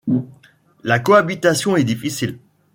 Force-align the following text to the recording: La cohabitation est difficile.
La 0.83 0.97
cohabitation 1.01 1.77
est 1.77 1.83
difficile. 1.83 2.39